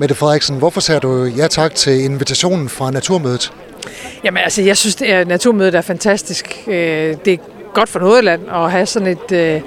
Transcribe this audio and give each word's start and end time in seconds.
Mette 0.00 0.14
Frederiksen, 0.14 0.58
hvorfor 0.58 0.80
sagde 0.80 1.00
du 1.00 1.24
ja 1.24 1.48
tak 1.48 1.74
til 1.74 2.04
invitationen 2.04 2.68
fra 2.68 2.90
Naturmødet? 2.90 3.52
Jamen 4.24 4.42
altså, 4.42 4.62
jeg 4.62 4.76
synes, 4.76 5.02
at 5.02 5.28
Naturmødet 5.28 5.74
er 5.74 5.80
fantastisk. 5.80 6.64
Øh, 6.66 7.16
det 7.24 7.32
er 7.32 7.36
godt 7.74 7.88
for 7.88 7.98
Nordjylland 7.98 8.42
at 8.52 8.70
have 8.70 8.86
sådan 8.86 9.08
et, 9.08 9.32
øh, 9.32 9.60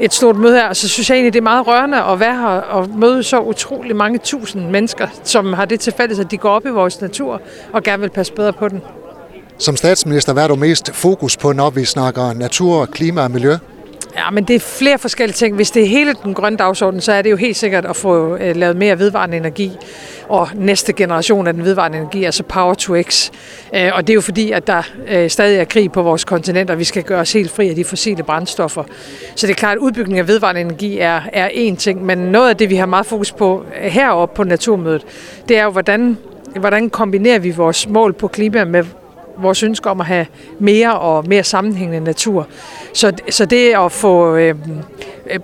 et 0.00 0.14
stort 0.14 0.36
møde 0.36 0.54
her. 0.54 0.68
Og 0.68 0.76
så 0.76 0.88
synes 0.88 1.10
jeg 1.10 1.16
egentlig, 1.16 1.32
det 1.32 1.38
er 1.38 1.42
meget 1.42 1.66
rørende 1.66 2.02
at 2.02 2.20
være 2.20 2.36
her 2.36 2.46
og 2.46 2.88
møde 2.96 3.22
så 3.22 3.40
utrolig 3.40 3.96
mange 3.96 4.18
tusind 4.18 4.70
mennesker, 4.70 5.08
som 5.24 5.52
har 5.52 5.64
det 5.64 5.80
til 5.80 5.92
fælles, 5.96 6.18
at 6.18 6.30
de 6.30 6.36
går 6.36 6.50
op 6.50 6.66
i 6.66 6.70
vores 6.70 7.00
natur 7.00 7.40
og 7.72 7.82
gerne 7.82 8.00
vil 8.00 8.10
passe 8.10 8.32
bedre 8.32 8.52
på 8.52 8.68
den. 8.68 8.82
Som 9.58 9.76
statsminister, 9.76 10.32
hvad 10.32 10.44
er 10.44 10.48
du 10.48 10.56
mest 10.56 10.94
fokus 10.94 11.36
på, 11.36 11.52
når 11.52 11.70
vi 11.70 11.84
snakker 11.84 12.32
natur, 12.32 12.86
klima 12.86 13.22
og 13.22 13.30
miljø? 13.30 13.56
Ja, 14.16 14.30
men 14.30 14.44
det 14.44 14.56
er 14.56 14.60
flere 14.60 14.98
forskellige 14.98 15.34
ting. 15.34 15.56
Hvis 15.56 15.70
det 15.70 15.82
er 15.82 15.86
hele 15.86 16.14
den 16.24 16.34
grønne 16.34 16.58
dagsorden, 16.58 17.00
så 17.00 17.12
er 17.12 17.22
det 17.22 17.30
jo 17.30 17.36
helt 17.36 17.56
sikkert 17.56 17.84
at 17.84 17.96
få 17.96 18.36
øh, 18.36 18.56
lavet 18.56 18.76
mere 18.76 18.98
vedvarende 18.98 19.36
energi. 19.36 19.72
Og 20.28 20.48
næste 20.54 20.92
generation 20.92 21.46
af 21.46 21.54
den 21.54 21.64
vedvarende 21.64 21.98
energi, 21.98 22.24
altså 22.24 22.42
Power 22.42 22.74
to 22.74 23.02
X. 23.02 23.30
Øh, 23.74 23.90
og 23.94 24.06
det 24.06 24.12
er 24.12 24.14
jo 24.14 24.20
fordi, 24.20 24.50
at 24.50 24.66
der 24.66 24.82
øh, 25.08 25.30
stadig 25.30 25.58
er 25.58 25.64
krig 25.64 25.92
på 25.92 26.02
vores 26.02 26.24
kontinent, 26.24 26.70
og 26.70 26.78
vi 26.78 26.84
skal 26.84 27.02
gøre 27.02 27.20
os 27.20 27.32
helt 27.32 27.50
fri 27.50 27.68
af 27.68 27.74
de 27.74 27.84
fossile 27.84 28.22
brændstoffer. 28.22 28.84
Så 29.34 29.46
det 29.46 29.52
er 29.52 29.56
klart, 29.56 29.76
at 29.76 29.78
udbygning 29.78 30.18
af 30.18 30.28
vedvarende 30.28 30.60
energi 30.60 30.98
er, 30.98 31.20
er 31.32 31.48
én 31.48 31.76
ting, 31.76 32.04
men 32.04 32.18
noget 32.18 32.48
af 32.48 32.56
det, 32.56 32.70
vi 32.70 32.76
har 32.76 32.86
meget 32.86 33.06
fokus 33.06 33.32
på 33.32 33.64
øh, 33.82 33.90
heroppe 33.90 34.36
på 34.36 34.44
Naturmødet, 34.44 35.02
det 35.48 35.58
er 35.58 35.64
jo, 35.64 35.70
hvordan, 35.70 36.18
hvordan 36.56 36.90
kombinerer 36.90 37.38
vi 37.38 37.50
vores 37.50 37.88
mål 37.88 38.12
på 38.12 38.28
klima 38.28 38.64
med 38.64 38.84
vores 39.38 39.62
ønske 39.62 39.90
om 39.90 40.00
at 40.00 40.06
have 40.06 40.26
mere 40.58 40.98
og 40.98 41.28
mere 41.28 41.44
sammenhængende 41.44 42.04
natur. 42.04 42.46
Så, 42.92 43.12
så 43.30 43.44
det 43.44 43.74
at 43.74 43.92
få 43.92 44.36
øh, 44.36 44.54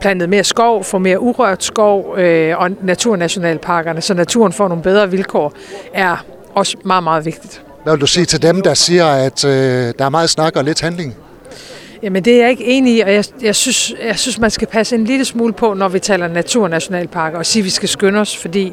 plantet 0.00 0.28
mere 0.28 0.44
skov, 0.44 0.84
få 0.84 0.98
mere 0.98 1.20
urørt 1.20 1.64
skov 1.64 2.18
øh, 2.18 2.58
og 2.58 2.70
naturnationalparkerne, 2.82 4.00
så 4.00 4.14
naturen 4.14 4.52
får 4.52 4.68
nogle 4.68 4.82
bedre 4.82 5.10
vilkår, 5.10 5.52
er 5.94 6.24
også 6.54 6.76
meget, 6.84 7.04
meget 7.04 7.24
vigtigt. 7.24 7.62
Hvad 7.82 7.92
vil 7.92 8.00
du 8.00 8.06
sige 8.06 8.26
til 8.26 8.42
dem, 8.42 8.62
der 8.62 8.74
siger, 8.74 9.06
at 9.06 9.44
øh, 9.44 9.94
der 9.98 10.04
er 10.04 10.08
meget 10.08 10.30
snak 10.30 10.56
og 10.56 10.64
lidt 10.64 10.80
handling? 10.80 11.16
Jamen 12.02 12.24
det 12.24 12.34
er 12.34 12.40
jeg 12.40 12.50
ikke 12.50 12.64
enig 12.64 12.96
i, 12.96 13.00
og 13.00 13.12
jeg, 13.12 13.24
jeg, 13.42 13.56
synes, 13.56 13.94
jeg 14.04 14.18
synes, 14.18 14.38
man 14.38 14.50
skal 14.50 14.68
passe 14.68 14.96
en 14.96 15.04
lille 15.04 15.24
smule 15.24 15.52
på, 15.52 15.74
når 15.74 15.88
vi 15.88 15.98
taler 15.98 16.28
naturnationalparker, 16.28 17.38
og 17.38 17.46
sige, 17.46 17.60
at 17.60 17.64
vi 17.64 17.70
skal 17.70 17.88
skynde 17.88 18.20
os, 18.20 18.36
fordi 18.36 18.72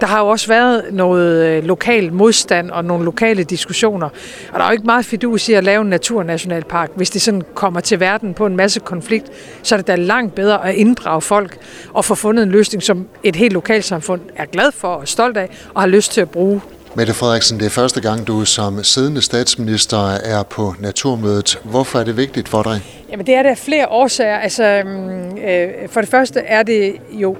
der 0.00 0.06
har 0.06 0.20
jo 0.20 0.28
også 0.28 0.48
været 0.48 0.84
noget 0.92 1.46
øh, 1.46 1.64
lokal 1.64 2.12
modstand 2.12 2.70
og 2.70 2.84
nogle 2.84 3.04
lokale 3.04 3.44
diskussioner. 3.44 4.08
Og 4.52 4.58
der 4.58 4.60
er 4.60 4.66
jo 4.66 4.72
ikke 4.72 4.84
meget 4.84 5.04
fidus 5.04 5.48
i 5.48 5.52
at 5.52 5.64
lave 5.64 5.82
en 5.82 5.88
naturnationalpark. 5.88 6.90
Hvis 6.96 7.10
det 7.10 7.22
sådan 7.22 7.42
kommer 7.54 7.80
til 7.80 8.00
verden 8.00 8.34
på 8.34 8.46
en 8.46 8.56
masse 8.56 8.80
konflikt, 8.80 9.30
så 9.62 9.74
er 9.74 9.76
det 9.76 9.86
da 9.86 9.94
langt 9.94 10.34
bedre 10.34 10.68
at 10.68 10.74
inddrage 10.74 11.20
folk 11.20 11.58
og 11.92 12.04
få 12.04 12.14
fundet 12.14 12.42
en 12.42 12.50
løsning, 12.50 12.82
som 12.82 13.06
et 13.22 13.36
helt 13.36 13.52
lokalsamfund 13.52 14.20
er 14.36 14.44
glad 14.44 14.72
for 14.72 14.88
og 14.88 15.08
stolt 15.08 15.36
af 15.36 15.48
og 15.74 15.82
har 15.82 15.88
lyst 15.88 16.12
til 16.12 16.20
at 16.20 16.30
bruge. 16.30 16.60
Mette 16.96 17.14
Frederiksen, 17.14 17.58
det 17.58 17.66
er 17.66 17.70
første 17.70 18.00
gang, 18.00 18.26
du 18.26 18.44
som 18.44 18.84
siddende 18.84 19.22
statsminister 19.22 20.08
er 20.08 20.42
på 20.42 20.74
Naturmødet. 20.80 21.60
Hvorfor 21.64 21.98
er 21.98 22.04
det 22.04 22.16
vigtigt 22.16 22.48
for 22.48 22.62
dig? 22.62 22.80
Jamen 23.10 23.26
det 23.26 23.34
er 23.34 23.42
der 23.42 23.54
flere 23.54 23.88
årsager. 23.88 24.36
Altså, 24.36 24.64
øhm, 24.64 25.38
øh, 25.38 25.88
for 25.88 26.00
det 26.00 26.10
første 26.10 26.40
er 26.40 26.62
det 26.62 26.96
jo 27.10 27.36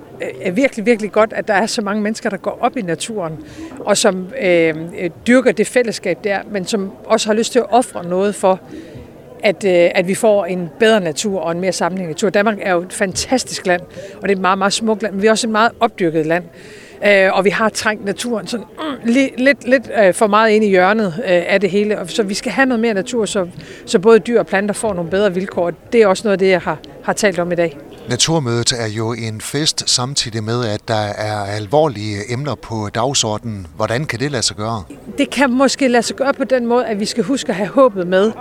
øh, 0.47 0.57
virkelig, 0.57 0.87
virkelig 0.87 1.13
godt, 1.13 1.33
at 1.33 1.49
der 1.49 1.55
er 1.55 1.67
så 1.67 1.83
mange 1.83 2.03
mennesker, 2.03 2.31
der 2.31 2.37
går 2.37 2.59
op 2.61 2.77
i 2.77 2.83
naturen, 2.83 3.33
og 3.81 3.97
som 3.97 4.29
øhm, 4.43 4.91
øh, 4.99 5.11
dyrker 5.27 5.53
det 5.53 5.67
fællesskab 5.67 6.19
der, 6.25 6.39
men 6.51 6.67
som 6.67 6.93
også 7.05 7.29
har 7.29 7.35
lyst 7.35 7.53
til 7.53 7.59
at 7.59 7.67
ofre 7.71 8.05
noget 8.05 8.35
for, 8.35 8.61
at, 9.43 9.65
øh, 9.65 9.91
at 9.95 10.09
vi 10.09 10.15
får 10.15 10.45
en 10.45 10.69
bedre 10.79 11.01
natur 11.01 11.41
og 11.41 11.53
en 11.53 11.61
mere 11.61 11.73
sammenhængende 11.73 12.15
natur. 12.15 12.31
Danmark 12.31 12.59
er 12.61 12.73
jo 12.73 12.83
et 12.83 12.93
fantastisk 12.93 13.67
land, 13.67 13.81
og 14.17 14.23
det 14.23 14.31
er 14.31 14.37
et 14.37 14.43
meget, 14.43 14.59
meget 14.59 14.73
smukt 14.73 15.03
land, 15.03 15.15
men 15.15 15.23
vi 15.23 15.27
er 15.27 15.31
også 15.31 15.47
et 15.47 15.53
meget 15.53 15.73
opdyrket 15.81 16.27
land. 16.27 16.45
Øh, 17.07 17.33
og 17.33 17.45
vi 17.45 17.51
har 17.51 17.69
trængt 17.69 18.05
naturen 18.05 18.47
sådan 18.47 18.67
mm, 18.79 19.13
lidt, 19.13 19.41
lidt, 19.41 19.69
lidt 19.69 19.91
øh, 20.03 20.15
for 20.15 20.27
meget 20.27 20.51
ind 20.51 20.65
i 20.65 20.69
hjørnet 20.69 21.15
øh, 21.17 21.43
af 21.47 21.61
det 21.61 21.71
hele. 21.71 21.99
Så 22.07 22.23
vi 22.23 22.35
skal 22.35 22.53
have 22.53 22.67
noget 22.67 22.81
mere 22.81 22.95
natur, 22.95 23.25
så, 23.25 23.49
så 23.87 23.99
både 23.99 24.19
dyr 24.19 24.39
og 24.39 24.47
planter 24.47 24.75
får 24.75 24.95
nogle 24.95 25.11
bedre 25.11 25.35
vilkår. 25.35 25.71
Det 25.93 26.03
er 26.03 26.07
også 26.07 26.23
noget 26.25 26.33
af 26.33 26.39
det, 26.39 26.49
jeg 26.49 26.61
har, 26.61 26.79
har 27.05 27.13
talt 27.13 27.39
om 27.39 27.53
i 27.53 27.55
dag. 27.55 27.79
Naturmødet 28.09 28.73
er 28.73 28.87
jo 28.87 29.13
en 29.13 29.41
fest 29.41 29.91
samtidig 29.91 30.45
med, 30.45 30.65
at 30.67 30.89
der 30.89 30.95
er 30.95 31.45
alvorlige 31.45 32.33
emner 32.33 32.55
på 32.55 32.89
dagsordenen. 32.95 33.67
Hvordan 33.77 34.05
kan 34.05 34.21
det 34.21 34.31
lade 34.31 34.43
sig 34.43 34.57
gøre? 34.57 34.83
Det 35.19 35.31
kan 35.31 35.51
måske 35.51 35.89
lade 35.89 36.03
sig 36.03 36.17
gøre 36.17 36.35
på 36.35 36.45
den 36.45 36.67
måde, 36.67 36.87
at 36.87 37.01
vi 37.01 37.05
skal 37.05 37.25
huske 37.25 37.49
at 37.49 37.55
have 37.55 37.69
håbet 37.69 38.07
med. 38.07 38.33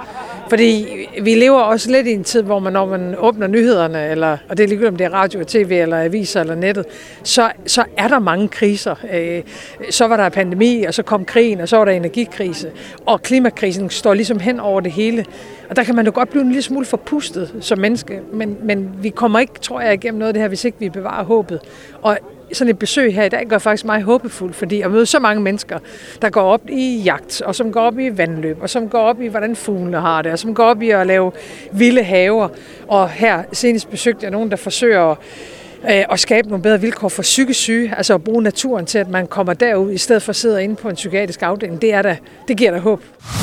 Fordi 0.50 0.88
vi 1.22 1.36
lever 1.36 1.60
også 1.60 1.92
lidt 1.92 2.08
i 2.08 2.12
en 2.12 2.24
tid, 2.24 2.42
hvor 2.42 2.60
man, 2.60 2.74
når 2.74 2.86
man 2.86 3.16
åbner 3.18 3.48
nyhederne, 3.48 4.10
eller, 4.10 4.38
og 4.50 4.58
det 4.58 4.64
er 4.64 4.68
ligegyldigt 4.68 4.92
om 4.92 4.98
det 4.98 5.06
er 5.06 5.14
radio 5.14 5.40
og 5.40 5.48
tv, 5.48 5.72
eller 5.82 6.04
aviser 6.04 6.42
eller 6.42 6.56
nettet, 6.56 6.86
så, 7.24 7.52
så 7.66 7.84
er 7.98 8.08
der 8.08 8.20
mange 8.20 8.48
kriser. 8.48 8.96
Øh, 9.14 9.42
så 9.90 10.08
var 10.08 10.18
der 10.18 10.30
pandemi, 10.30 10.84
og 10.84 10.94
så 10.94 11.04
kom 11.04 11.26
krigen, 11.26 11.62
og 11.62 11.70
så 11.70 11.78
var 11.78 11.86
der 11.86 11.92
energikrise. 11.92 12.72
Og 13.06 13.22
klimakrisen 13.22 13.90
står 13.90 14.14
ligesom 14.14 14.40
hen 14.40 14.60
over 14.60 14.82
det 14.82 14.92
hele. 14.92 15.26
Og 15.70 15.76
der 15.76 15.84
kan 15.84 15.96
man 15.96 16.06
jo 16.06 16.12
godt 16.16 16.30
blive 16.30 16.42
en 16.42 16.48
lille 16.48 16.62
smule 16.62 16.86
forpustet 16.86 17.54
som 17.60 17.80
menneske, 17.80 18.20
men, 18.34 18.58
men 18.64 18.90
vi 19.02 19.10
kommer 19.10 19.40
ikke, 19.40 19.54
tror 19.62 19.82
jeg, 19.82 19.94
igennem 19.94 20.20
noget 20.20 20.28
af 20.28 20.34
det 20.34 20.42
her, 20.42 20.48
hvis 20.48 20.66
ikke 20.66 20.80
vi 20.80 20.90
bevarer 20.90 21.24
håbet. 21.24 21.60
Og 22.02 22.18
sådan 22.54 22.70
et 22.70 22.80
besøg 22.80 23.16
her 23.16 23.24
i 23.24 23.30
dag 23.30 23.46
gør 23.48 23.58
faktisk 23.58 23.86
mig 23.86 24.02
håbefuld, 24.02 24.54
fordi 24.54 24.82
at 24.82 24.92
møde 24.92 25.06
så 25.06 25.20
mange 25.20 25.42
mennesker, 25.42 25.80
der 26.22 26.30
går 26.30 26.42
op 26.42 26.70
i 26.70 27.02
jagt, 27.06 27.42
og 27.42 27.56
som 27.56 27.72
går 27.72 27.82
op 27.82 28.00
i 28.00 28.18
vandløb, 28.18 28.58
og 28.62 28.70
som 28.70 28.90
går 28.90 29.02
op 29.02 29.22
i, 29.22 29.28
hvordan 29.28 29.56
fuglene 29.56 30.00
har 30.02 30.22
det, 30.22 30.32
og 30.32 30.40
som 30.40 30.56
går 30.56 30.64
op 30.64 30.82
i 30.82 30.90
at 30.90 31.08
lave 31.08 31.32
vilde 31.72 32.04
haver. 32.04 32.50
Og 32.88 33.10
her 33.10 33.44
senest 33.52 33.90
besøgte 33.90 34.24
jeg 34.24 34.32
nogen, 34.32 34.52
der 34.52 34.58
forsøger 34.58 35.12
at 35.12 35.18
øh, 35.90 36.04
at 36.12 36.20
skabe 36.20 36.48
nogle 36.48 36.64
bedre 36.64 36.82
vilkår 36.82 37.10
for 37.10 37.22
psykisk 37.22 37.60
syge, 37.60 37.94
altså 37.98 38.14
at 38.14 38.24
bruge 38.24 38.44
naturen 38.44 38.86
til, 38.86 38.98
at 38.98 39.10
man 39.10 39.28
kommer 39.28 39.54
derud, 39.54 39.92
i 39.92 39.98
stedet 39.98 40.24
for 40.24 40.30
at 40.30 40.36
sidde 40.36 40.64
inde 40.64 40.76
på 40.76 40.90
en 40.90 40.96
psykiatrisk 40.96 41.42
afdeling. 41.42 41.82
Det, 41.82 41.94
er 41.94 42.02
da, 42.02 42.18
det 42.48 42.58
giver 42.58 42.72
da 42.72 42.78
håb. 42.78 43.02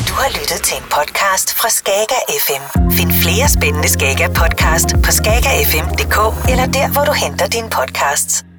Du 0.09 0.15
har 0.15 0.28
lyttet 0.41 0.60
til 0.65 0.76
en 0.76 0.84
podcast 0.84 1.54
fra 1.54 1.69
Skager 1.69 2.22
FM. 2.44 2.91
Find 2.91 3.12
flere 3.12 3.49
spændende 3.49 3.88
Skager 3.88 4.28
podcast 4.28 4.88
på 5.04 5.10
skagerfm.dk 5.10 6.50
eller 6.50 6.66
der, 6.66 6.93
hvor 6.93 7.04
du 7.04 7.12
henter 7.12 7.47
dine 7.47 7.70
podcasts. 7.70 8.50